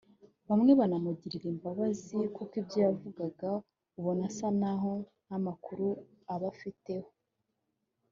[0.49, 3.47] Bamwe banamugirira imbabazi kuko ibyo avuga
[3.99, 4.91] ubona asa naho
[5.25, 5.87] nta makuru
[6.33, 7.09] aba abifiteho